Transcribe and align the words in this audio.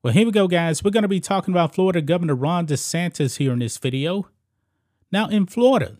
Well, 0.00 0.12
here 0.12 0.26
we 0.26 0.30
go, 0.30 0.46
guys. 0.46 0.84
We're 0.84 0.92
going 0.92 1.02
to 1.02 1.08
be 1.08 1.18
talking 1.18 1.52
about 1.52 1.74
Florida 1.74 2.00
Governor 2.00 2.36
Ron 2.36 2.68
DeSantis 2.68 3.38
here 3.38 3.52
in 3.52 3.58
this 3.58 3.78
video. 3.78 4.28
Now, 5.10 5.26
in 5.26 5.44
Florida, 5.44 5.96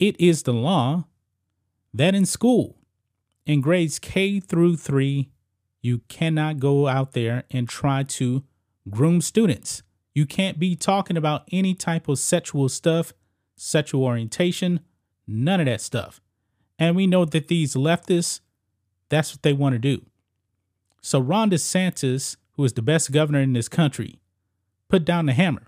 it 0.00 0.20
is 0.20 0.42
the 0.42 0.52
law 0.52 1.04
that 1.94 2.16
in 2.16 2.26
school, 2.26 2.76
in 3.46 3.60
grades 3.60 4.00
K 4.00 4.40
through 4.40 4.78
three, 4.78 5.30
you 5.80 5.98
cannot 6.08 6.58
go 6.58 6.88
out 6.88 7.12
there 7.12 7.44
and 7.52 7.68
try 7.68 8.02
to 8.02 8.42
groom 8.90 9.20
students. 9.20 9.84
You 10.12 10.26
can't 10.26 10.58
be 10.58 10.74
talking 10.74 11.16
about 11.16 11.44
any 11.52 11.74
type 11.74 12.08
of 12.08 12.18
sexual 12.18 12.68
stuff, 12.68 13.12
sexual 13.54 14.02
orientation, 14.02 14.80
none 15.24 15.60
of 15.60 15.66
that 15.66 15.82
stuff. 15.82 16.20
And 16.80 16.96
we 16.96 17.06
know 17.06 17.24
that 17.24 17.46
these 17.46 17.76
leftists, 17.76 18.40
that's 19.08 19.32
what 19.32 19.42
they 19.42 19.52
want 19.52 19.74
to 19.74 19.78
do. 19.78 20.04
So 21.00 21.20
Ron 21.20 21.50
DeSantis, 21.50 22.36
who 22.58 22.64
is 22.64 22.72
the 22.74 22.82
best 22.82 23.12
governor 23.12 23.40
in 23.40 23.52
this 23.52 23.68
country, 23.68 24.20
put 24.88 25.04
down 25.04 25.26
the 25.26 25.32
hammer. 25.32 25.62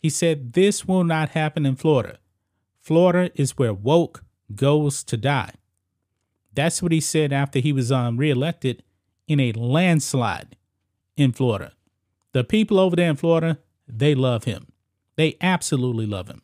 He 0.00 0.08
said, 0.08 0.54
This 0.54 0.88
will 0.88 1.04
not 1.04 1.28
happen 1.28 1.66
in 1.66 1.76
Florida. 1.76 2.18
Florida 2.80 3.30
is 3.34 3.58
where 3.58 3.74
woke 3.74 4.24
goes 4.54 5.04
to 5.04 5.18
die. 5.18 5.52
That's 6.54 6.82
what 6.82 6.90
he 6.90 7.00
said 7.00 7.34
after 7.34 7.58
he 7.58 7.70
was 7.70 7.92
um, 7.92 8.16
reelected 8.16 8.82
in 9.28 9.40
a 9.40 9.52
landslide 9.52 10.56
in 11.16 11.32
Florida. 11.32 11.72
The 12.32 12.44
people 12.44 12.80
over 12.80 12.96
there 12.96 13.10
in 13.10 13.16
Florida, 13.16 13.58
they 13.86 14.14
love 14.14 14.44
him. 14.44 14.72
They 15.16 15.36
absolutely 15.42 16.06
love 16.06 16.28
him. 16.28 16.40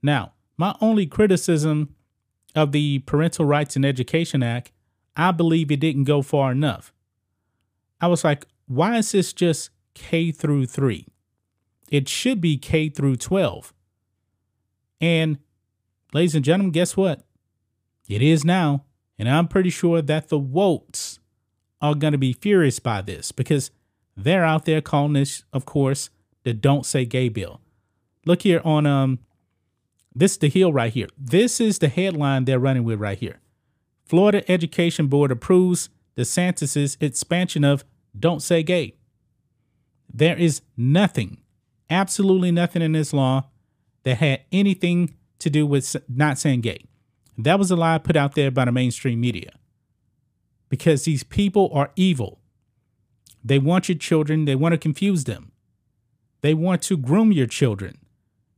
Now, 0.00 0.32
my 0.56 0.76
only 0.80 1.06
criticism 1.06 1.96
of 2.54 2.70
the 2.70 3.00
Parental 3.00 3.44
Rights 3.44 3.74
and 3.74 3.84
Education 3.84 4.44
Act, 4.44 4.70
I 5.16 5.32
believe 5.32 5.72
it 5.72 5.80
didn't 5.80 6.04
go 6.04 6.22
far 6.22 6.52
enough. 6.52 6.92
I 8.00 8.06
was 8.06 8.22
like, 8.22 8.46
why 8.68 8.98
is 8.98 9.12
this 9.12 9.32
just 9.32 9.70
K 9.94 10.30
through 10.30 10.66
3? 10.66 11.06
It 11.90 12.08
should 12.08 12.40
be 12.40 12.56
K 12.56 12.88
through 12.88 13.16
12. 13.16 13.72
And 15.00 15.38
ladies 16.12 16.34
and 16.34 16.44
gentlemen, 16.44 16.72
guess 16.72 16.96
what? 16.96 17.22
It 18.08 18.22
is 18.22 18.44
now. 18.44 18.84
And 19.18 19.28
I'm 19.28 19.48
pretty 19.48 19.70
sure 19.70 20.00
that 20.00 20.28
the 20.28 20.38
Wokes 20.38 21.18
are 21.80 21.94
going 21.94 22.12
to 22.12 22.18
be 22.18 22.32
furious 22.32 22.78
by 22.78 23.02
this 23.02 23.32
because 23.32 23.70
they're 24.16 24.44
out 24.44 24.64
there 24.64 24.80
calling 24.80 25.14
this, 25.14 25.44
of 25.52 25.64
course, 25.64 26.10
the 26.44 26.52
Don't 26.52 26.86
Say 26.86 27.04
Gay 27.04 27.28
bill. 27.28 27.60
Look 28.24 28.42
here 28.42 28.60
on 28.64 28.86
um 28.86 29.20
this 30.14 30.32
is 30.32 30.38
the 30.38 30.48
Hill 30.48 30.72
right 30.72 30.92
here. 30.92 31.08
This 31.16 31.60
is 31.60 31.78
the 31.78 31.88
headline 31.88 32.44
they're 32.44 32.58
running 32.58 32.84
with 32.84 33.00
right 33.00 33.18
here. 33.18 33.40
Florida 34.04 34.50
Education 34.50 35.06
Board 35.06 35.30
approves 35.30 35.90
DeSantis's 36.16 36.96
expansion 37.00 37.62
of 37.62 37.84
Don't 38.18 38.42
Say 38.42 38.62
Gay. 38.62 38.94
There 40.12 40.36
is 40.36 40.62
nothing, 40.76 41.38
absolutely 41.90 42.50
nothing 42.50 42.82
in 42.82 42.92
this 42.92 43.12
law 43.12 43.44
that 44.04 44.16
had 44.16 44.40
anything 44.50 45.14
to 45.38 45.50
do 45.50 45.66
with 45.66 45.94
not 46.08 46.38
saying 46.38 46.62
gay. 46.62 46.84
That 47.36 47.58
was 47.58 47.70
a 47.70 47.76
lie 47.76 47.98
put 47.98 48.16
out 48.16 48.34
there 48.34 48.50
by 48.50 48.64
the 48.64 48.72
mainstream 48.72 49.20
media. 49.20 49.52
Because 50.68 51.04
these 51.04 51.22
people 51.22 51.70
are 51.72 51.92
evil. 51.94 52.40
They 53.44 53.58
want 53.58 53.88
your 53.88 53.98
children, 53.98 54.44
they 54.44 54.56
want 54.56 54.72
to 54.72 54.78
confuse 54.78 55.24
them. 55.24 55.52
They 56.40 56.54
want 56.54 56.82
to 56.82 56.96
groom 56.96 57.32
your 57.32 57.46
children. 57.46 57.98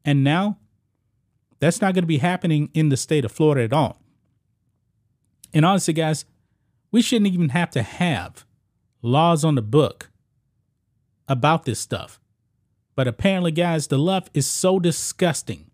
And 0.04 0.24
now 0.24 0.58
that's 1.58 1.80
not 1.80 1.94
going 1.94 2.02
to 2.02 2.08
be 2.08 2.18
happening 2.18 2.70
in 2.72 2.88
the 2.88 2.96
state 2.96 3.24
of 3.24 3.32
Florida 3.32 3.64
at 3.64 3.72
all. 3.72 4.00
And 5.52 5.64
honestly, 5.64 5.94
guys, 5.94 6.24
we 6.90 7.02
shouldn't 7.02 7.32
even 7.32 7.50
have 7.50 7.70
to 7.70 7.82
have 7.82 8.44
laws 9.02 9.44
on 9.44 9.54
the 9.54 9.62
book 9.62 10.10
about 11.28 11.64
this 11.64 11.78
stuff. 11.78 12.20
But 12.94 13.08
apparently, 13.08 13.52
guys, 13.52 13.86
the 13.86 13.98
left 13.98 14.30
is 14.34 14.46
so 14.46 14.78
disgusting. 14.78 15.70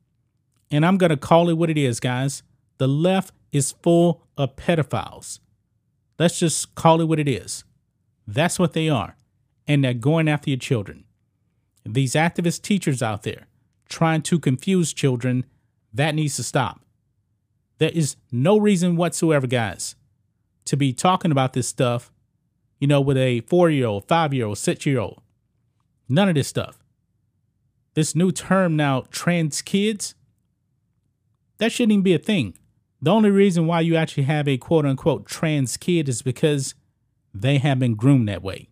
And 0.71 0.85
I'm 0.85 0.99
going 0.99 1.11
to 1.11 1.17
call 1.17 1.49
it 1.49 1.55
what 1.55 1.71
it 1.71 1.79
is, 1.79 2.01
guys. 2.01 2.43
The 2.79 2.89
left 2.89 3.35
is 3.53 3.73
full 3.83 4.23
of 4.37 4.57
pedophiles. 4.57 5.41
Let's 6.19 6.39
just 6.39 6.75
call 6.75 7.01
it 7.01 7.09
what 7.09 7.19
it 7.19 7.29
is. 7.29 7.65
That's 8.27 8.59
what 8.59 8.73
they 8.73 8.89
are. 8.89 9.17
And 9.67 9.83
they're 9.83 9.95
going 9.95 10.29
after 10.29 10.51
your 10.51 10.59
children. 10.59 11.05
These 11.85 12.15
activist 12.15 12.63
teachers 12.63 13.03
out 13.03 13.23
there 13.23 13.47
trying 13.89 14.23
to 14.23 14.39
confuse 14.39 14.93
children 14.93 15.47
that 15.93 16.15
needs 16.15 16.37
to 16.37 16.43
stop. 16.43 16.81
There 17.79 17.91
is 17.91 18.17
no 18.33 18.59
reason 18.59 18.97
whatsoever, 18.97 19.47
guys, 19.47 19.95
to 20.65 20.77
be 20.77 20.93
talking 20.93 21.31
about 21.31 21.53
this 21.53 21.69
stuff, 21.69 22.11
you 22.79 22.87
know, 22.87 23.01
with 23.01 23.17
a 23.17 23.41
four 23.43 23.71
year 23.71 23.87
old, 23.87 24.07
five 24.09 24.35
year 24.35 24.47
old, 24.47 24.59
six 24.59 24.87
year 24.87 24.99
old. 24.99 25.21
None 26.09 26.29
of 26.29 26.35
this 26.35 26.49
stuff. 26.49 26.83
This 27.95 28.15
new 28.15 28.31
term 28.31 28.77
now, 28.77 29.05
trans 29.11 29.63
kids, 29.63 30.15
that 31.59 31.73
shouldn't 31.73 31.93
even 31.93 32.03
be 32.03 32.15
a 32.15 32.19
thing. 32.19 32.57
The 33.01 33.11
only 33.11 33.31
reason 33.31 33.67
why 33.67 33.81
you 33.81 33.97
actually 33.97 34.25
have 34.25 34.49
a 34.49 34.59
quote 34.59 34.85
unquote 34.85 35.27
trans 35.27 35.77
kid 35.77 36.09
is 36.09 36.23
because 36.23 36.75
they 37.33 37.59
have 37.59 37.79
been 37.79 37.95
groomed 37.95 38.29
that 38.29 38.43
way. 38.43 38.69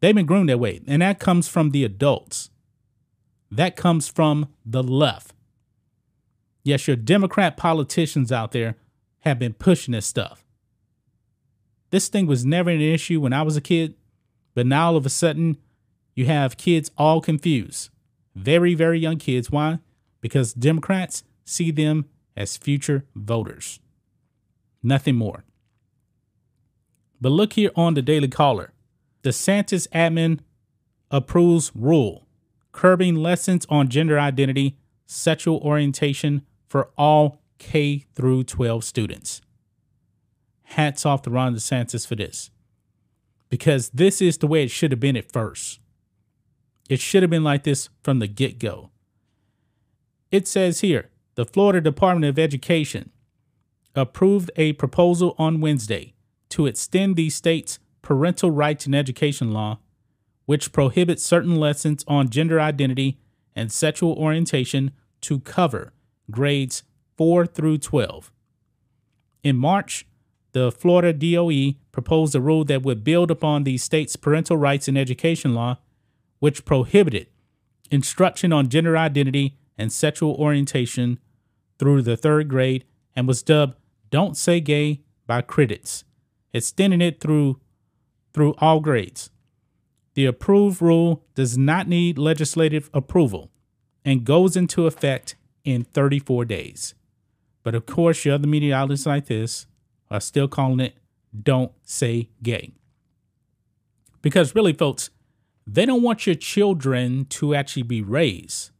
They've 0.00 0.14
been 0.14 0.26
groomed 0.26 0.48
that 0.48 0.60
way. 0.60 0.80
And 0.86 1.02
that 1.02 1.18
comes 1.18 1.48
from 1.48 1.70
the 1.70 1.84
adults. 1.84 2.50
That 3.50 3.76
comes 3.76 4.08
from 4.08 4.48
the 4.64 4.82
left. 4.82 5.32
Yes, 6.62 6.86
your 6.86 6.96
Democrat 6.96 7.56
politicians 7.56 8.32
out 8.32 8.52
there 8.52 8.76
have 9.20 9.38
been 9.38 9.54
pushing 9.54 9.92
this 9.92 10.06
stuff. 10.06 10.43
This 11.94 12.08
thing 12.08 12.26
was 12.26 12.44
never 12.44 12.70
an 12.70 12.80
issue 12.80 13.20
when 13.20 13.32
I 13.32 13.42
was 13.42 13.56
a 13.56 13.60
kid, 13.60 13.94
but 14.52 14.66
now 14.66 14.88
all 14.88 14.96
of 14.96 15.06
a 15.06 15.08
sudden 15.08 15.58
you 16.16 16.26
have 16.26 16.56
kids 16.56 16.90
all 16.98 17.20
confused. 17.20 17.88
Very, 18.34 18.74
very 18.74 18.98
young 18.98 19.16
kids. 19.16 19.52
Why? 19.52 19.78
Because 20.20 20.52
Democrats 20.52 21.22
see 21.44 21.70
them 21.70 22.06
as 22.36 22.56
future 22.56 23.04
voters. 23.14 23.78
Nothing 24.82 25.14
more. 25.14 25.44
But 27.20 27.28
look 27.28 27.52
here 27.52 27.70
on 27.76 27.94
the 27.94 28.02
Daily 28.02 28.26
Caller. 28.26 28.72
DeSantis 29.22 29.86
admin 29.90 30.40
approves 31.12 31.70
rule 31.76 32.26
curbing 32.72 33.14
lessons 33.14 33.66
on 33.68 33.88
gender 33.88 34.18
identity, 34.18 34.78
sexual 35.06 35.58
orientation, 35.58 36.42
for 36.66 36.90
all 36.98 37.40
K 37.58 38.04
through 38.16 38.42
12 38.42 38.82
students. 38.82 39.42
Hats 40.64 41.06
off 41.06 41.22
to 41.22 41.30
Ron 41.30 41.54
DeSantis 41.54 42.06
for 42.06 42.16
this. 42.16 42.50
Because 43.48 43.90
this 43.90 44.20
is 44.20 44.38
the 44.38 44.46
way 44.46 44.64
it 44.64 44.70
should 44.70 44.90
have 44.90 45.00
been 45.00 45.16
at 45.16 45.30
first. 45.30 45.78
It 46.88 47.00
should 47.00 47.22
have 47.22 47.30
been 47.30 47.44
like 47.44 47.64
this 47.64 47.88
from 48.02 48.18
the 48.18 48.26
get 48.26 48.58
go. 48.58 48.90
It 50.30 50.48
says 50.48 50.80
here 50.80 51.10
the 51.36 51.44
Florida 51.44 51.80
Department 51.80 52.28
of 52.28 52.38
Education 52.38 53.10
approved 53.94 54.50
a 54.56 54.72
proposal 54.74 55.34
on 55.38 55.60
Wednesday 55.60 56.14
to 56.50 56.66
extend 56.66 57.16
the 57.16 57.30
state's 57.30 57.78
parental 58.02 58.50
rights 58.50 58.86
in 58.86 58.94
education 58.94 59.52
law, 59.52 59.78
which 60.46 60.72
prohibits 60.72 61.24
certain 61.24 61.56
lessons 61.56 62.04
on 62.06 62.28
gender 62.28 62.60
identity 62.60 63.18
and 63.54 63.72
sexual 63.72 64.12
orientation 64.14 64.90
to 65.20 65.40
cover 65.40 65.92
grades 66.30 66.82
4 67.16 67.46
through 67.46 67.78
12. 67.78 68.32
In 69.42 69.56
March, 69.56 70.06
the 70.54 70.70
Florida 70.70 71.12
DOE 71.12 71.74
proposed 71.90 72.34
a 72.34 72.40
rule 72.40 72.64
that 72.64 72.84
would 72.84 73.02
build 73.02 73.30
upon 73.30 73.64
the 73.64 73.76
state's 73.76 74.14
parental 74.14 74.56
rights 74.56 74.86
in 74.86 74.96
education 74.96 75.52
law, 75.52 75.78
which 76.38 76.64
prohibited 76.64 77.26
instruction 77.90 78.52
on 78.52 78.68
gender 78.68 78.96
identity 78.96 79.58
and 79.76 79.92
sexual 79.92 80.34
orientation 80.34 81.18
through 81.78 82.02
the 82.02 82.16
third 82.16 82.48
grade 82.48 82.84
and 83.16 83.26
was 83.26 83.42
dubbed 83.42 83.76
Don't 84.10 84.36
Say 84.36 84.60
Gay 84.60 85.02
by 85.26 85.42
critics, 85.42 86.04
extending 86.52 87.02
it 87.02 87.20
through 87.20 87.60
through 88.32 88.54
all 88.58 88.80
grades. 88.80 89.30
The 90.14 90.26
approved 90.26 90.80
rule 90.80 91.24
does 91.34 91.58
not 91.58 91.88
need 91.88 92.16
legislative 92.16 92.90
approval 92.94 93.50
and 94.04 94.24
goes 94.24 94.56
into 94.56 94.86
effect 94.86 95.34
in 95.64 95.82
34 95.82 96.44
days. 96.44 96.94
But 97.64 97.74
of 97.74 97.86
course, 97.86 98.24
your 98.24 98.34
other 98.34 98.46
media 98.46 98.76
outlets 98.76 99.06
like 99.06 99.26
this 99.26 99.66
are 100.14 100.20
still 100.20 100.48
calling 100.48 100.80
it 100.80 100.96
Don't 101.42 101.72
Say 101.82 102.30
Gay. 102.42 102.72
Because 104.22 104.54
really, 104.54 104.72
folks, 104.72 105.10
they 105.66 105.84
don't 105.84 106.02
want 106.02 106.26
your 106.26 106.34
children 106.34 107.26
to 107.26 107.54
actually 107.54 107.82
be 107.82 108.00
raised 108.02 108.70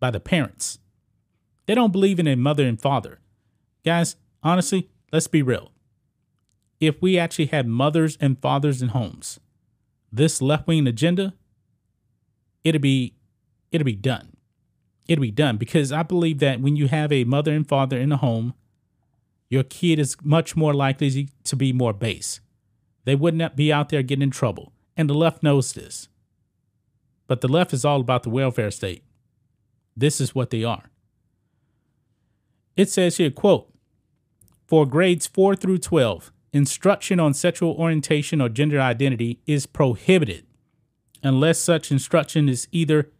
by 0.00 0.10
the 0.10 0.20
parents. 0.20 0.78
They 1.66 1.74
don't 1.74 1.92
believe 1.92 2.18
in 2.18 2.26
a 2.26 2.36
mother 2.36 2.66
and 2.66 2.80
father. 2.80 3.20
Guys, 3.84 4.16
honestly, 4.42 4.90
let's 5.12 5.26
be 5.26 5.42
real. 5.42 5.72
If 6.80 7.00
we 7.00 7.18
actually 7.18 7.46
had 7.46 7.66
mothers 7.66 8.18
and 8.20 8.40
fathers 8.40 8.82
in 8.82 8.88
homes, 8.88 9.40
this 10.12 10.42
left 10.42 10.66
wing 10.66 10.86
agenda, 10.86 11.34
it'd 12.62 12.82
be 12.82 13.14
it'd 13.70 13.84
be 13.84 13.96
done 13.96 14.34
It'd 15.06 15.20
be 15.20 15.30
done 15.30 15.58
because 15.58 15.92
I 15.92 16.02
believe 16.02 16.38
that 16.38 16.60
when 16.60 16.76
you 16.76 16.88
have 16.88 17.12
a 17.12 17.24
mother 17.24 17.52
and 17.52 17.68
father 17.68 17.98
in 17.98 18.10
a 18.10 18.16
home, 18.16 18.54
your 19.54 19.62
kid 19.62 20.00
is 20.00 20.16
much 20.20 20.56
more 20.56 20.74
likely 20.74 21.28
to 21.44 21.54
be 21.54 21.72
more 21.72 21.92
base. 21.92 22.40
They 23.04 23.14
would 23.14 23.36
not 23.36 23.54
be 23.54 23.72
out 23.72 23.88
there 23.88 24.02
getting 24.02 24.24
in 24.24 24.32
trouble. 24.32 24.72
And 24.96 25.08
the 25.08 25.14
left 25.14 25.44
knows 25.44 25.72
this. 25.72 26.08
But 27.28 27.40
the 27.40 27.46
left 27.46 27.72
is 27.72 27.84
all 27.84 28.00
about 28.00 28.24
the 28.24 28.30
welfare 28.30 28.72
state. 28.72 29.04
This 29.96 30.20
is 30.20 30.34
what 30.34 30.50
they 30.50 30.64
are. 30.64 30.90
It 32.76 32.90
says 32.90 33.18
here, 33.18 33.30
quote, 33.30 33.72
for 34.66 34.86
grades 34.86 35.28
4 35.28 35.54
through 35.54 35.78
12, 35.78 36.32
instruction 36.52 37.20
on 37.20 37.32
sexual 37.32 37.74
orientation 37.74 38.40
or 38.40 38.48
gender 38.48 38.80
identity 38.80 39.38
is 39.46 39.66
prohibited 39.66 40.46
unless 41.22 41.60
such 41.60 41.92
instruction 41.92 42.48
is 42.48 42.66
either 42.72 43.12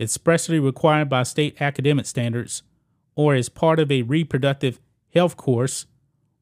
expressly 0.00 0.58
required 0.58 1.10
by 1.10 1.22
state 1.22 1.60
academic 1.60 2.06
standards 2.06 2.62
or 3.14 3.34
is 3.34 3.50
part 3.50 3.78
of 3.78 3.92
a 3.92 4.02
reproductive 4.02 4.80
health 5.12 5.36
course 5.36 5.86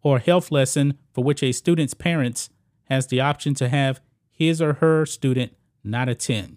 or 0.02 0.18
health 0.18 0.50
lesson 0.50 0.98
for 1.12 1.24
which 1.24 1.42
a 1.42 1.52
student's 1.52 1.94
parents 1.94 2.50
has 2.84 3.06
the 3.06 3.20
option 3.20 3.54
to 3.54 3.68
have 3.68 4.00
his 4.30 4.60
or 4.62 4.74
her 4.74 5.04
student 5.06 5.52
not 5.84 6.08
attend, 6.08 6.56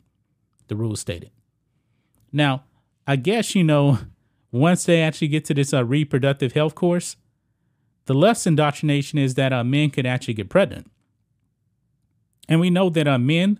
the 0.67 0.75
rule 0.75 0.95
stated. 0.95 1.31
Now, 2.31 2.63
I 3.05 3.15
guess 3.17 3.55
you 3.55 3.63
know, 3.63 3.99
once 4.51 4.85
they 4.85 5.01
actually 5.01 5.27
get 5.27 5.45
to 5.45 5.53
this 5.53 5.73
uh, 5.73 5.83
reproductive 5.83 6.53
health 6.53 6.75
course, 6.75 7.17
the 8.05 8.13
left's 8.13 8.47
indoctrination 8.47 9.19
is 9.19 9.35
that 9.35 9.53
uh, 9.53 9.63
men 9.63 9.89
could 9.89 10.05
actually 10.05 10.33
get 10.33 10.49
pregnant. 10.49 10.89
And 12.49 12.59
we 12.59 12.69
know 12.69 12.89
that 12.89 13.07
uh, 13.07 13.17
men, 13.17 13.59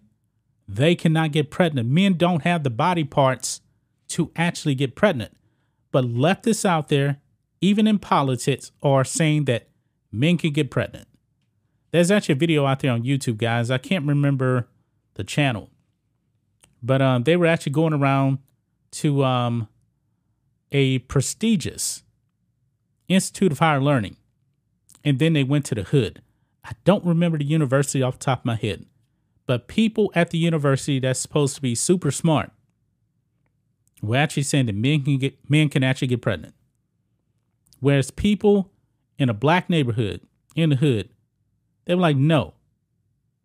they 0.67 0.95
cannot 0.95 1.31
get 1.31 1.51
pregnant. 1.51 1.89
Men 1.89 2.13
don't 2.13 2.43
have 2.43 2.63
the 2.63 2.69
body 2.69 3.03
parts 3.03 3.61
to 4.09 4.31
actually 4.35 4.75
get 4.75 4.95
pregnant. 4.95 5.35
But 5.91 6.05
leftists 6.05 6.65
out 6.65 6.89
there, 6.89 7.21
even 7.63 7.87
in 7.87 7.97
politics, 7.97 8.73
are 8.81 9.05
saying 9.05 9.45
that 9.45 9.69
men 10.11 10.37
can 10.37 10.51
get 10.51 10.69
pregnant. 10.69 11.07
There's 11.91 12.11
actually 12.11 12.33
a 12.33 12.37
video 12.37 12.65
out 12.65 12.81
there 12.81 12.91
on 12.91 13.03
YouTube, 13.03 13.37
guys. 13.37 13.71
I 13.71 13.77
can't 13.77 14.05
remember 14.05 14.67
the 15.13 15.23
channel, 15.23 15.69
but 16.81 17.01
um, 17.01 17.23
they 17.23 17.37
were 17.37 17.45
actually 17.45 17.71
going 17.71 17.93
around 17.93 18.39
to 18.91 19.23
um, 19.23 19.69
a 20.73 20.99
prestigious 20.99 22.03
Institute 23.07 23.53
of 23.53 23.59
Higher 23.59 23.79
Learning, 23.79 24.17
and 25.05 25.19
then 25.19 25.31
they 25.31 25.43
went 25.43 25.63
to 25.67 25.75
the 25.75 25.83
hood. 25.83 26.21
I 26.65 26.73
don't 26.83 27.05
remember 27.05 27.37
the 27.37 27.45
university 27.45 28.01
off 28.01 28.19
the 28.19 28.25
top 28.25 28.39
of 28.39 28.45
my 28.45 28.55
head, 28.55 28.85
but 29.47 29.69
people 29.69 30.11
at 30.15 30.31
the 30.31 30.37
university 30.37 30.99
that's 30.99 31.19
supposed 31.19 31.55
to 31.55 31.61
be 31.61 31.75
super 31.75 32.11
smart 32.11 32.51
were 34.01 34.17
actually 34.17 34.43
saying 34.43 34.65
that 34.65 34.75
men 34.75 35.03
can 35.03 35.17
get 35.17 35.49
men 35.49 35.69
can 35.69 35.83
actually 35.83 36.09
get 36.09 36.21
pregnant, 36.21 36.55
whereas 37.83 38.11
people 38.11 38.71
in 39.19 39.27
a 39.27 39.33
black 39.33 39.69
neighborhood 39.69 40.21
in 40.55 40.69
the 40.69 40.77
hood, 40.77 41.09
they 41.83 41.93
were 41.93 42.01
like, 42.01 42.15
no, 42.15 42.53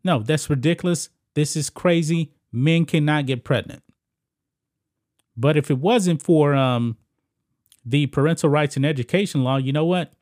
no, 0.04 0.20
that's 0.20 0.48
ridiculous. 0.48 1.08
This 1.34 1.56
is 1.56 1.68
crazy. 1.68 2.32
Men 2.52 2.84
cannot 2.84 3.26
get 3.26 3.42
pregnant. 3.42 3.82
But 5.36 5.56
if 5.56 5.72
it 5.72 5.78
wasn't 5.78 6.22
for 6.22 6.54
um, 6.54 6.96
the 7.84 8.06
parental 8.06 8.48
rights 8.48 8.76
and 8.76 8.86
education 8.86 9.42
law, 9.42 9.56
you 9.56 9.72
know 9.72 9.84
what? 9.84 10.12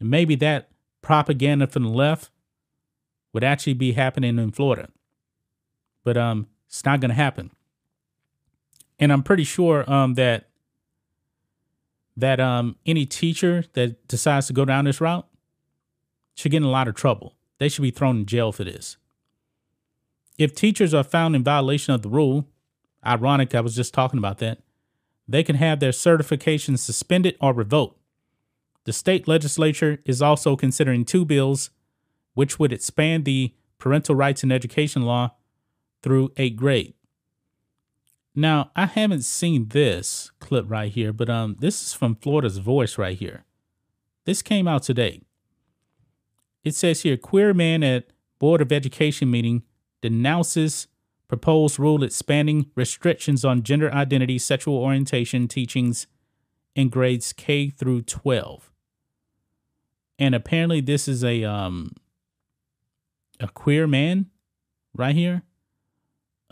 Maybe 0.00 0.34
that 0.36 0.70
propaganda 1.00 1.68
from 1.68 1.84
the 1.84 1.90
left 1.90 2.28
would 3.32 3.44
actually 3.44 3.74
be 3.74 3.92
happening 3.92 4.36
in 4.40 4.50
Florida. 4.50 4.88
But 6.02 6.16
um, 6.16 6.48
it's 6.66 6.84
not 6.84 6.98
going 6.98 7.10
to 7.10 7.14
happen. 7.14 7.52
And 8.98 9.12
I'm 9.12 9.22
pretty 9.22 9.44
sure 9.44 9.88
um, 9.88 10.14
that 10.14 10.48
that 12.16 12.40
um, 12.40 12.76
any 12.84 13.06
teacher 13.06 13.64
that 13.72 14.06
decides 14.08 14.46
to 14.48 14.52
go 14.52 14.64
down 14.64 14.84
this 14.84 15.00
route 15.00 15.26
should 16.34 16.52
get 16.52 16.58
in 16.58 16.64
a 16.64 16.70
lot 16.70 16.88
of 16.88 16.94
trouble. 16.94 17.36
They 17.58 17.68
should 17.68 17.82
be 17.82 17.90
thrown 17.90 18.18
in 18.18 18.26
jail 18.26 18.52
for 18.52 18.64
this. 18.64 18.96
If 20.38 20.54
teachers 20.54 20.94
are 20.94 21.04
found 21.04 21.36
in 21.36 21.44
violation 21.44 21.94
of 21.94 22.02
the 22.02 22.08
rule, 22.08 22.48
ironic, 23.06 23.54
I 23.54 23.60
was 23.60 23.76
just 23.76 23.94
talking 23.94 24.18
about 24.18 24.38
that, 24.38 24.58
they 25.28 25.42
can 25.42 25.56
have 25.56 25.80
their 25.80 25.92
certification 25.92 26.76
suspended 26.76 27.36
or 27.40 27.52
revoked. 27.52 27.98
The 28.84 28.92
state 28.92 29.28
legislature 29.28 30.00
is 30.04 30.20
also 30.20 30.56
considering 30.56 31.04
two 31.04 31.24
bills 31.24 31.70
which 32.34 32.58
would 32.58 32.72
expand 32.72 33.24
the 33.24 33.54
parental 33.78 34.14
rights 34.14 34.42
in 34.42 34.50
education 34.50 35.02
law 35.02 35.34
through 36.02 36.32
eighth 36.36 36.56
grade. 36.56 36.94
Now, 38.34 38.70
I 38.74 38.86
haven't 38.86 39.24
seen 39.24 39.68
this 39.68 40.30
clip 40.38 40.64
right 40.68 40.90
here, 40.90 41.12
but 41.12 41.28
um, 41.28 41.56
this 41.58 41.82
is 41.82 41.92
from 41.92 42.16
Florida's 42.16 42.58
Voice 42.58 42.96
right 42.96 43.16
here. 43.16 43.44
This 44.24 44.40
came 44.40 44.66
out 44.66 44.82
today. 44.82 45.22
It 46.64 46.74
says 46.74 47.02
here, 47.02 47.16
queer 47.16 47.52
man 47.52 47.82
at 47.82 48.06
Board 48.38 48.60
of 48.60 48.72
Education 48.72 49.30
meeting 49.30 49.64
denounces 50.00 50.86
proposed 51.28 51.78
rule 51.78 52.02
expanding 52.02 52.70
restrictions 52.74 53.44
on 53.44 53.62
gender 53.62 53.92
identity, 53.92 54.38
sexual 54.38 54.76
orientation 54.76 55.48
teachings 55.48 56.06
in 56.74 56.88
grades 56.88 57.32
K 57.32 57.70
through 57.70 58.02
12. 58.02 58.70
And 60.18 60.34
apparently 60.34 60.80
this 60.80 61.08
is 61.08 61.24
a 61.24 61.42
um 61.44 61.94
a 63.40 63.48
queer 63.48 63.86
man 63.86 64.26
right 64.94 65.16
here 65.16 65.42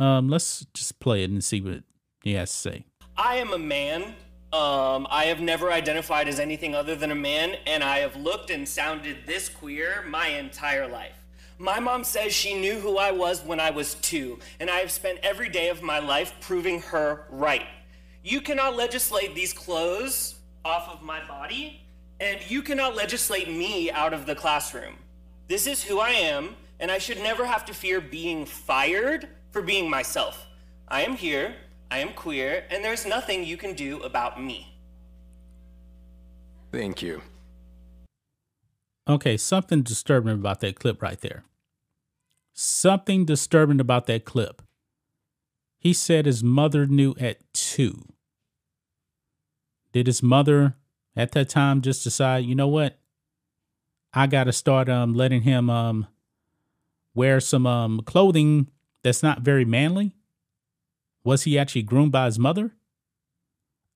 um, 0.01 0.29
let's 0.29 0.67
just 0.75 0.99
play 0.99 1.23
it 1.23 1.31
and 1.31 1.45
see 1.45 1.61
what 1.61 1.85
he 2.25 2.35
has 2.35 2.51
to 2.51 2.57
say. 2.57 2.85
I 3.17 3.37
am 3.37 3.53
a 3.53 3.59
man. 3.59 4.15
Um, 4.53 5.07
I 5.11 5.27
have 5.27 5.41
never 5.41 5.71
identified 5.71 6.27
as 6.27 6.41
anything 6.41 6.75
other 6.75 6.97
than 6.97 7.13
a 7.13 7.15
man, 7.15 7.57
and 7.67 7.85
I 7.85 7.99
have 7.99 8.17
looked 8.17 8.51
and 8.51 8.69
sounded 8.69 9.19
this 9.27 9.49
queer 9.49 10.03
my 10.09 10.29
entire 10.29 10.89
life. 10.89 11.15
My 11.59 11.79
mom 11.79 12.03
says 12.03 12.33
she 12.33 12.59
knew 12.59 12.81
who 12.81 12.97
I 12.97 13.11
was 13.11 13.45
when 13.45 13.61
I 13.61 13.71
was 13.71 13.95
two, 13.97 14.39
and 14.59 14.71
I 14.71 14.79
have 14.79 14.91
spent 14.91 15.19
every 15.23 15.51
day 15.51 15.69
of 15.69 15.83
my 15.83 15.99
life 15.99 16.33
proving 16.41 16.81
her 16.81 17.27
right. 17.29 17.67
You 18.25 18.41
cannot 18.41 18.77
legislate 18.77 19.35
these 19.35 19.53
clothes 19.53 20.37
off 20.65 20.89
of 20.89 21.03
my 21.03 21.25
body, 21.29 21.83
and 22.19 22.41
you 22.51 22.63
cannot 22.63 22.97
legislate 22.97 23.49
me 23.49 23.91
out 23.91 24.15
of 24.15 24.25
the 24.27 24.35
classroom. 24.35 24.95
This 25.49 25.67
is 25.67 25.85
who 25.85 26.01
I 26.01 26.11
am, 26.11 26.57
and 26.81 26.91
I 26.91 26.99
should 26.99 27.19
never 27.19 27.45
have 27.45 27.67
to 27.67 27.75
fear 27.75 28.01
being 28.01 28.47
fired 28.47 29.29
for 29.51 29.63
being 29.63 29.91
myself. 29.91 30.47
I 30.89 31.03
am 31.03 31.17
here, 31.17 31.55
I 31.91 31.99
am 31.99 32.13
queer, 32.13 32.65
and 32.71 32.85
there's 32.85 33.07
nothing 33.07 33.45
you 33.45 33.57
can 33.57 33.75
do 33.75 34.01
about 34.03 34.43
me. 34.43 34.75
Thank 36.73 37.03
you. 37.03 37.23
Okay, 39.09 39.37
something 39.37 39.83
disturbing 39.83 40.35
about 40.35 40.61
that 40.61 40.79
clip 40.79 41.03
right 41.03 41.21
there. 41.21 41.45
Something 42.53 43.25
disturbing 43.25 43.81
about 43.81 44.07
that 44.07 44.25
clip. 44.25 44.63
He 45.79 45.93
said 45.93 46.27
his 46.27 46.45
mother 46.45 46.87
knew 46.87 47.15
at 47.19 47.39
two. 47.53 48.05
Did 49.93 50.07
his 50.07 50.23
mother 50.23 50.77
at 51.17 51.33
that 51.33 51.49
time 51.49 51.81
just 51.81 52.05
decide, 52.05 52.45
you 52.45 52.55
know 52.55 52.69
what? 52.69 52.99
I 54.13 54.27
got 54.27 54.45
to 54.45 54.53
start 54.53 54.89
um 54.89 55.15
letting 55.15 55.43
him 55.43 55.71
um 55.71 56.07
wear 57.15 57.41
some 57.41 57.67
um 57.67 58.01
clothing 58.03 58.69
that's 59.03 59.23
not 59.23 59.41
very 59.41 59.65
manly? 59.65 60.17
Was 61.25 61.43
he 61.43 61.59
actually 61.59 61.83
groomed 61.83 62.13
by 62.13 62.27
his 62.27 62.39
mother? 62.39 62.73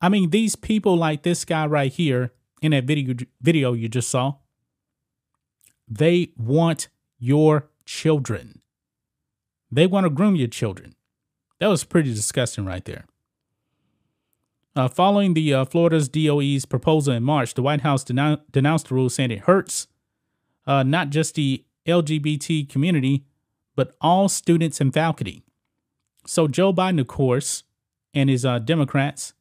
I 0.00 0.08
mean, 0.08 0.30
these 0.30 0.56
people 0.56 0.96
like 0.96 1.22
this 1.22 1.44
guy 1.44 1.66
right 1.66 1.92
here 1.92 2.32
in 2.60 2.72
that 2.72 2.84
video 2.84 3.14
video 3.40 3.72
you 3.72 3.88
just 3.88 4.10
saw, 4.10 4.34
they 5.88 6.32
want 6.36 6.88
your 7.18 7.68
children. 7.84 8.60
They 9.70 9.86
want 9.86 10.04
to 10.04 10.10
groom 10.10 10.36
your 10.36 10.48
children. 10.48 10.94
That 11.60 11.68
was 11.68 11.84
pretty 11.84 12.12
disgusting 12.12 12.64
right 12.64 12.84
there. 12.84 13.06
Uh, 14.76 14.88
following 14.88 15.34
the 15.34 15.54
uh, 15.54 15.64
Florida's 15.64 16.08
DOE's 16.08 16.64
proposal 16.66 17.14
in 17.14 17.22
March, 17.22 17.54
the 17.54 17.62
White 17.62 17.82
House 17.82 18.04
denou- 18.04 18.40
denounced 18.50 18.88
the 18.88 18.94
rule, 18.94 19.08
saying 19.08 19.30
it 19.30 19.40
hurts 19.40 19.86
uh, 20.66 20.82
not 20.82 21.10
just 21.10 21.34
the 21.34 21.64
LGBT 21.86 22.68
community, 22.68 23.24
but 23.76 23.96
all 24.00 24.28
students 24.28 24.80
and 24.80 24.92
faculty. 24.92 25.42
So 26.26 26.48
Joe 26.48 26.72
Biden, 26.72 27.00
of 27.00 27.06
course, 27.06 27.64
and 28.12 28.30
his 28.30 28.44
uh, 28.44 28.58
Democrats, 28.58 29.34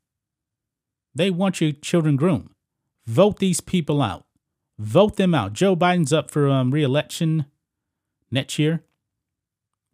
they 1.15 1.29
want 1.29 1.61
your 1.61 1.71
children 1.71 2.15
groomed. 2.15 2.49
Vote 3.05 3.39
these 3.39 3.61
people 3.61 4.01
out. 4.01 4.25
Vote 4.79 5.17
them 5.17 5.35
out. 5.35 5.53
Joe 5.53 5.75
Biden's 5.75 6.11
up 6.11 6.31
for 6.31 6.49
um, 6.49 6.71
re-election 6.71 7.45
next 8.31 8.57
year. 8.57 8.83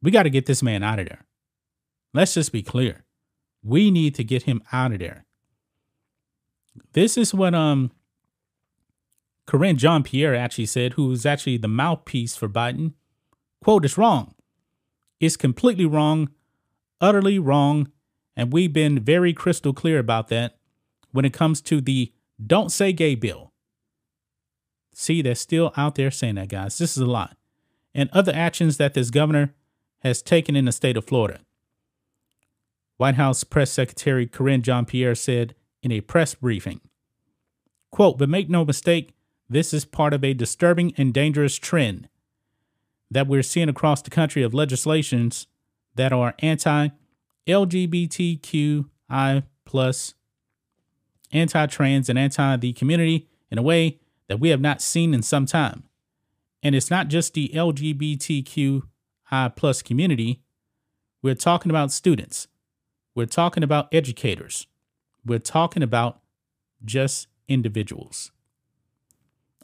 We 0.02 0.12
got 0.12 0.24
to 0.24 0.30
get 0.30 0.46
this 0.46 0.64
man 0.64 0.82
out 0.84 1.00
of 1.00 1.08
there. 1.08 1.26
Let's 2.14 2.34
just 2.34 2.52
be 2.52 2.64
clear. 2.64 3.04
We 3.62 3.92
need 3.92 4.16
to 4.16 4.24
get 4.24 4.44
him 4.44 4.64
out 4.72 4.94
of 4.94 5.00
there. 5.00 5.26
This 6.94 7.18
is 7.18 7.34
what 7.34 7.54
um 7.54 7.92
Karine 9.46 9.76
Jean 9.76 10.04
Pierre 10.04 10.36
actually 10.36 10.68
said, 10.68 10.94
who's 10.94 11.26
actually 11.26 11.58
the 11.58 11.68
mouthpiece 11.68 12.36
for 12.36 12.48
Biden 12.48 12.94
quote 13.62 13.86
is 13.86 13.98
wrong. 13.98 14.34
It's 15.20 15.38
completely 15.38 15.86
wrong, 15.86 16.30
utterly 17.02 17.40
wrong, 17.40 17.92
and 18.36 18.54
we've 18.54 18.72
been 18.72 19.00
very 19.00 19.34
crystal 19.34 19.74
clear 19.74 20.00
about 20.00 20.30
that 20.30 20.58
when 21.12 21.26
it 21.26 21.34
comes 21.34 21.62
to 21.62 21.82
the 21.82 22.14
don't 22.46 22.72
say 22.72 22.94
gay 22.94 23.16
bill. 23.16 23.52
See, 24.94 25.22
they're 25.22 25.36
still 25.36 25.74
out 25.76 25.96
there 25.96 26.12
saying 26.12 26.36
that, 26.36 26.50
guys. 26.50 26.78
This 26.78 26.96
is 26.96 27.04
a 27.04 27.06
lot. 27.06 27.38
And 27.94 28.10
other 28.14 28.34
actions 28.34 28.78
that 28.78 28.94
this 28.94 29.10
governor 29.10 29.54
has 30.00 30.22
taken 30.22 30.56
in 30.56 30.66
the 30.66 30.72
state 30.72 30.98
of 30.98 31.06
Florida. 31.06 31.40
White 32.98 33.16
House 33.16 33.44
Press 33.44 33.72
Secretary 33.72 34.28
Karine 34.28 34.62
Jean 34.62 34.86
Pierre 34.86 35.16
said 35.16 35.56
in 35.82 35.92
a 35.92 36.02
press 36.02 36.36
briefing, 36.36 36.82
quote, 37.92 38.18
but 38.18 38.30
make 38.30 38.50
no 38.50 38.66
mistake, 38.66 39.14
this 39.50 39.74
is 39.74 39.86
part 39.86 40.14
of 40.14 40.24
a 40.24 40.34
disturbing 40.34 40.94
and 40.98 41.14
dangerous 41.14 41.56
trend 41.56 42.10
that 43.12 43.28
we're 43.28 43.44
seeing 43.44 43.70
across 43.70 44.02
the 44.02 44.10
country 44.10 44.44
of 44.44 44.54
legislations 44.54 45.48
that 45.96 46.14
are 46.14 46.36
anti 46.40 46.90
LGBTQI 47.48 49.44
plus, 49.66 50.14
anti 51.32 51.66
trans, 51.66 52.10
and 52.10 52.20
anti 52.20 52.56
the 52.58 52.74
community 52.74 53.28
in 53.50 53.58
a 53.58 53.64
way 53.64 54.00
that 54.28 54.40
we 54.40 54.50
have 54.50 54.62
not 54.62 54.82
seen 54.82 55.14
in 55.14 55.22
some 55.22 55.46
time. 55.46 55.84
And 56.62 56.76
it's 56.76 56.92
not 56.92 57.08
just 57.08 57.34
the 57.34 57.50
LGBTQI 57.50 58.84
plus 59.56 59.82
community. 59.82 60.42
We're 61.22 61.36
talking 61.36 61.70
about 61.70 61.92
students. 61.92 62.48
We're 63.16 63.26
talking 63.26 63.64
about 63.64 63.94
educators. 63.94 64.68
We're 65.26 65.40
talking 65.40 65.84
about 65.84 66.20
just 66.86 67.28
individuals. 67.48 68.32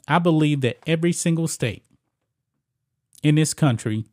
I 0.08 0.18
believe 0.18 0.60
that 0.60 0.78
every 0.86 1.12
single 1.12 1.48
state 1.48 1.84
in 3.22 3.34
this 3.34 3.54
country 3.54 4.04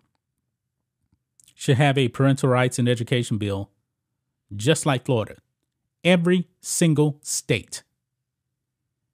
should 1.55 1.77
have 1.77 1.97
a 1.97 2.09
parental 2.09 2.49
rights 2.49 2.79
and 2.79 2.89
education 2.89 3.37
bill 3.37 3.69
just 4.55 4.85
like 4.85 5.05
Florida. 5.05 5.35
Every 6.03 6.47
single 6.61 7.19
state. 7.21 7.83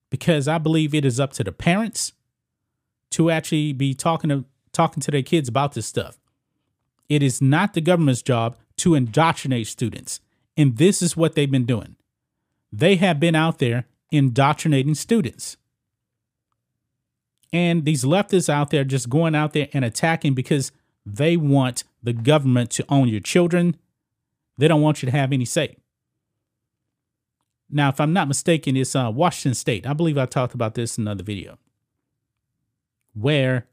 Because 0.10 0.48
I 0.48 0.58
believe 0.58 0.94
it 0.94 1.06
is 1.06 1.20
up 1.20 1.34
to 1.34 1.44
the 1.44 1.52
parents 1.52 2.14
to 3.12 3.30
actually 3.30 3.74
be 3.74 3.94
talking 3.94 4.30
to 4.30 4.46
talking 4.72 5.02
to 5.02 5.12
their 5.12 5.24
kids 5.24 5.50
about 5.50 5.74
this 5.74 5.86
stuff. 5.86 6.18
It 7.08 7.24
is 7.24 7.42
not 7.42 7.74
the 7.74 7.82
government's 7.82 8.22
job 8.22 8.58
to 8.78 8.96
indoctrinate 8.96 9.68
students. 9.68 10.20
And 10.56 10.78
this 10.78 11.02
is 11.02 11.18
what 11.18 11.36
they've 11.36 11.50
been 11.50 11.66
doing. 11.66 11.96
They 12.72 12.96
have 12.98 13.20
been 13.20 13.36
out 13.36 13.60
there 13.60 13.86
indoctrinating 14.12 14.96
students. 14.96 15.58
And 17.52 17.86
these 17.86 18.04
leftists 18.04 18.50
out 18.50 18.70
there 18.70 18.84
just 18.84 19.10
going 19.10 19.36
out 19.36 19.54
there 19.54 19.70
and 19.74 19.84
attacking 19.84 20.34
because 20.34 20.72
they 21.06 21.36
want 21.36 21.84
the 22.04 22.14
government 22.14 22.70
to 22.72 22.86
own 22.90 23.08
your 23.08 23.22
children. 23.22 23.76
They 24.58 24.68
don't 24.68 24.82
want 24.82 25.02
you 25.02 25.08
to 25.08 25.18
have 25.18 25.32
any 25.32 25.46
say. 25.46 25.78
Now, 27.70 27.90
if 27.90 28.00
I'm 28.00 28.14
not 28.14 28.28
mistaken, 28.28 28.76
it's 28.76 28.96
uh, 28.96 29.12
Washington 29.14 29.54
State. 29.54 29.86
I 29.86 29.94
believe 29.94 30.18
I 30.18 30.26
talked 30.26 30.54
about 30.54 30.74
this 30.74 30.98
in 30.98 31.04
another 31.04 31.24
video. 31.24 31.58
Where 33.14 33.68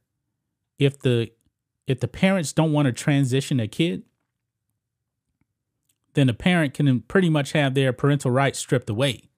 if 0.78 0.98
the 0.98 1.30
if 1.86 2.00
the 2.00 2.08
parents 2.08 2.52
don't 2.52 2.72
want 2.72 2.86
to 2.86 2.92
transition 2.92 3.60
a 3.60 3.68
kid, 3.68 4.02
then 6.14 6.26
the 6.26 6.34
parent 6.34 6.74
can 6.74 7.00
pretty 7.02 7.30
much 7.30 7.52
have 7.52 7.74
their 7.74 7.92
parental 7.92 8.30
rights 8.30 8.58
stripped 8.58 8.90
away. 8.90 9.28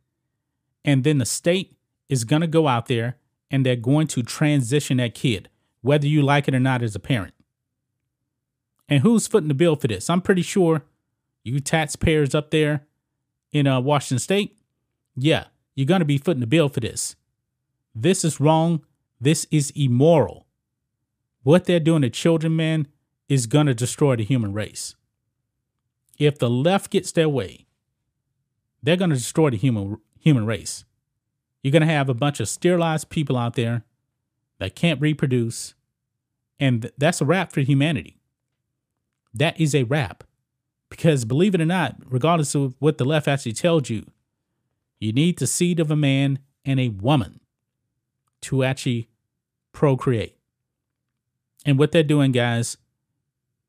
And 0.85 1.04
then 1.04 1.18
the 1.18 1.26
state 1.26 1.76
is 2.09 2.25
going 2.25 2.40
to 2.40 2.47
go 2.47 2.68
out 2.68 2.87
there 2.87 3.16
and 3.50 3.64
they're 3.64 3.76
going 3.76 4.07
to 4.09 4.23
transition 4.23 4.99
that 4.99 5.14
kid, 5.14 5.49
whether 5.81 6.07
you 6.07 6.23
like 6.23 6.49
it 6.49 6.55
or 6.55 6.61
not 6.61 6.83
as 6.83 6.95
a 6.95 7.00
parent. 7.00 7.35
And 8.88 9.02
who's 9.02 9.26
footing 9.26 9.49
the 9.49 9.55
bill 9.55 9.76
for 9.76 9.88
this? 9.88 10.09
I'm 10.09 10.23
pretty 10.23 10.43
sure 10.43 10.85
you 11.45 11.61
taxpayers 11.61 12.35
up 12.35 12.50
there 12.50 12.87
in 13.52 13.67
uh, 13.67 13.81
Washington 13.81 14.19
State, 14.19 14.59
yeah, 15.17 15.45
you're 15.75 15.87
going 15.87 16.00
to 16.00 16.05
be 16.05 16.19
footing 16.19 16.40
the 16.40 16.47
bill 16.47 16.69
for 16.69 16.81
this. 16.81 17.17
This 17.95 18.25
is 18.25 18.40
wrong. 18.40 18.85
This 19.21 19.47
is 19.50 19.73
immoral. 19.75 20.47
What 21.43 21.64
they're 21.64 21.81
doing 21.81 22.02
to 22.02 22.11
children, 22.11 22.55
man, 22.57 22.87
is 23.28 23.47
going 23.47 23.67
to 23.67 23.75
destroy 23.75 24.17
the 24.17 24.25
human 24.25 24.52
race. 24.52 24.95
If 26.19 26.38
the 26.38 26.50
left 26.50 26.90
gets 26.90 27.12
their 27.12 27.28
way, 27.28 27.67
they're 28.83 28.97
going 28.97 29.11
to 29.11 29.17
destroy 29.17 29.50
the 29.50 29.57
human 29.57 29.99
human 30.19 30.47
race. 30.47 30.85
You're 31.68 31.80
going 31.80 31.87
to 31.87 31.94
have 31.94 32.08
a 32.08 32.14
bunch 32.14 32.40
of 32.40 32.48
sterilized 32.48 33.10
people 33.10 33.37
out 33.37 33.52
there 33.52 33.84
that 34.58 34.75
can't 34.75 35.02
reproduce. 35.02 35.75
And 36.58 36.90
that's 36.96 37.20
a 37.20 37.26
wrap 37.26 37.52
for 37.52 37.60
humanity. 37.60 38.16
That 39.34 39.60
is 39.60 39.75
a 39.75 39.82
wrap. 39.82 40.25
Because 40.88 41.26
believe 41.26 41.54
it 41.54 41.60
or 41.60 41.66
not, 41.66 41.96
regardless 42.06 42.54
of 42.54 42.75
what 42.78 42.96
the 42.96 43.04
left 43.04 43.28
actually 43.28 43.52
tells 43.52 43.90
you, 43.90 44.06
you 44.98 45.12
need 45.12 45.38
the 45.38 45.46
seed 45.46 45.78
of 45.78 45.90
a 45.90 45.96
man 45.96 46.38
and 46.64 46.80
a 46.80 46.88
woman 46.88 47.40
to 48.40 48.64
actually 48.64 49.10
procreate. 49.72 50.38
And 51.66 51.78
what 51.78 51.92
they're 51.92 52.02
doing, 52.02 52.32
guys, 52.32 52.78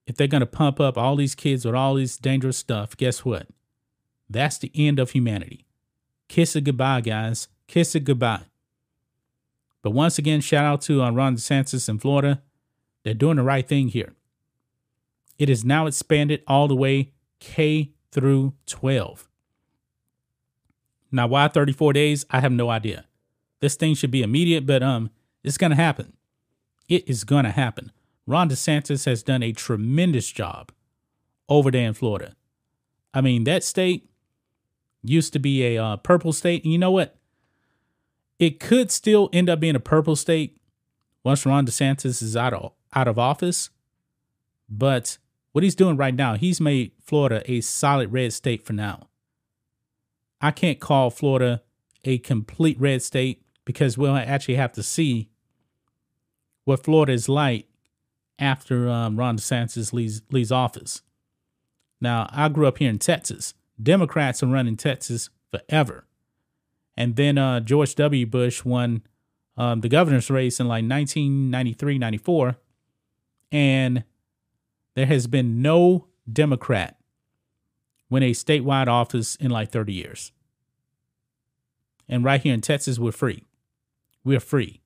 if 0.07 0.15
they're 0.15 0.25
going 0.25 0.39
to 0.39 0.45
pump 0.45 0.79
up 0.79 0.97
all 0.97 1.17
these 1.17 1.35
kids 1.35 1.65
with 1.65 1.75
all 1.75 1.95
this 1.95 2.15
dangerous 2.15 2.55
stuff, 2.55 2.95
guess 2.95 3.25
what? 3.25 3.49
That's 4.29 4.57
the 4.57 4.71
end 4.73 4.99
of 4.99 5.11
humanity. 5.11 5.65
Kiss 6.29 6.55
it 6.55 6.61
goodbye, 6.61 7.01
guys. 7.01 7.49
Kiss 7.69 7.93
it 7.93 8.03
goodbye. 8.03 8.41
But 9.83 9.91
once 9.91 10.17
again, 10.17 10.41
shout 10.41 10.65
out 10.65 10.81
to 10.81 11.03
uh, 11.03 11.11
Ron 11.11 11.35
DeSantis 11.35 11.87
in 11.87 11.99
Florida. 11.99 12.41
They're 13.03 13.13
doing 13.13 13.37
the 13.37 13.43
right 13.43 13.65
thing 13.65 13.89
here. 13.89 14.15
It 15.37 15.51
is 15.51 15.63
now 15.63 15.85
expanded 15.85 16.41
all 16.47 16.67
the 16.67 16.75
way 16.75 17.11
K 17.39 17.91
through 18.11 18.55
12. 18.65 19.29
Now, 21.11 21.27
why 21.27 21.47
34 21.47 21.93
days? 21.93 22.25
I 22.31 22.39
have 22.39 22.51
no 22.51 22.71
idea. 22.71 23.05
This 23.59 23.75
thing 23.75 23.93
should 23.93 24.11
be 24.11 24.23
immediate, 24.23 24.65
but 24.65 24.81
um, 24.81 25.11
it's 25.43 25.57
gonna 25.59 25.75
happen. 25.75 26.13
It 26.87 27.07
is 27.07 27.23
gonna 27.23 27.51
happen. 27.51 27.91
Ron 28.25 28.49
DeSantis 28.49 29.05
has 29.05 29.21
done 29.21 29.43
a 29.43 29.53
tremendous 29.53 30.31
job 30.31 30.71
over 31.47 31.69
there 31.69 31.87
in 31.87 31.93
Florida. 31.93 32.35
I 33.13 33.21
mean, 33.21 33.43
that 33.43 33.63
state 33.63 34.09
used 35.03 35.33
to 35.33 35.39
be 35.39 35.63
a 35.67 35.83
uh, 35.83 35.97
purple 35.97 36.33
state, 36.33 36.63
and 36.63 36.73
you 36.73 36.79
know 36.79 36.91
what? 36.91 37.18
It 38.39 38.59
could 38.59 38.89
still 38.89 39.29
end 39.33 39.49
up 39.49 39.59
being 39.59 39.75
a 39.75 39.81
purple 39.81 40.15
state 40.15 40.57
once 41.23 41.45
Ron 41.45 41.65
DeSantis 41.65 42.23
is 42.23 42.35
out 42.37 42.53
of 42.53 42.71
out 42.95 43.07
of 43.07 43.19
office. 43.19 43.69
But 44.69 45.17
what 45.51 45.63
he's 45.63 45.75
doing 45.75 45.97
right 45.97 46.15
now, 46.15 46.35
he's 46.35 46.61
made 46.61 46.91
Florida 47.03 47.43
a 47.45 47.61
solid 47.61 48.11
red 48.13 48.33
state 48.33 48.65
for 48.65 48.73
now. 48.73 49.09
I 50.41 50.51
can't 50.51 50.79
call 50.79 51.09
Florida 51.09 51.61
a 52.05 52.17
complete 52.19 52.79
red 52.79 53.01
state 53.01 53.43
because 53.65 53.97
we'll 53.97 54.15
actually 54.15 54.55
have 54.55 54.71
to 54.73 54.83
see 54.83 55.29
what 56.63 56.83
Florida 56.83 57.11
is 57.11 57.27
like 57.27 57.67
after 58.37 58.87
um, 58.87 59.17
Ron 59.17 59.37
DeSantis 59.37 59.91
leaves, 59.91 60.21
leaves 60.31 60.51
office. 60.51 61.01
Now, 61.99 62.29
I 62.31 62.47
grew 62.47 62.67
up 62.67 62.77
here 62.77 62.89
in 62.89 62.99
Texas. 62.99 63.53
Democrats 63.81 64.39
have 64.41 64.49
run 64.49 64.67
in 64.67 64.77
Texas 64.77 65.29
forever. 65.51 66.05
And 66.99 67.15
then 67.15 67.37
uh, 67.37 67.61
George 67.61 67.95
W. 67.95 68.25
Bush 68.25 68.65
won 68.65 69.03
um, 69.55 69.79
the 69.79 69.87
governor's 69.87 70.29
race 70.29 70.59
in 70.59 70.67
like 70.67 70.83
1993, 70.83 71.97
94. 71.97 72.57
And 73.53 74.03
there 74.95 75.05
has 75.05 75.25
been 75.25 75.61
no 75.61 76.07
Democrat 76.31 76.97
win 78.09 78.23
a 78.23 78.31
statewide 78.31 78.87
office 78.87 79.37
in 79.37 79.49
like 79.49 79.71
30 79.71 79.93
years. 79.93 80.33
And 82.09 82.23
right 82.23 82.41
here 82.41 82.53
in 82.53 82.61
Texas, 82.61 82.99
we're 82.99 83.13
free. 83.13 83.45
We're 84.25 84.41
free. 84.41 84.81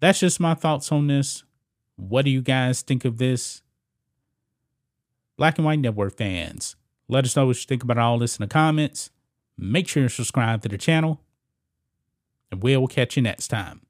That's 0.00 0.18
just 0.18 0.40
my 0.40 0.54
thoughts 0.54 0.90
on 0.90 1.06
this. 1.06 1.44
What 1.94 2.24
do 2.24 2.30
you 2.32 2.42
guys 2.42 2.82
think 2.82 3.04
of 3.04 3.18
this? 3.18 3.62
Black 5.36 5.58
and 5.58 5.64
White 5.64 5.78
Network 5.78 6.16
fans, 6.16 6.74
let 7.08 7.24
us 7.24 7.36
know 7.36 7.46
what 7.46 7.56
you 7.56 7.66
think 7.66 7.84
about 7.84 7.98
all 7.98 8.18
this 8.18 8.36
in 8.36 8.42
the 8.42 8.48
comments. 8.48 9.10
Make 9.56 9.88
sure 9.88 10.04
you 10.04 10.08
subscribe 10.08 10.62
to 10.62 10.68
the 10.68 10.78
channel, 10.78 11.20
and 12.50 12.62
we'll 12.62 12.86
catch 12.86 13.16
you 13.16 13.22
next 13.22 13.48
time. 13.48 13.82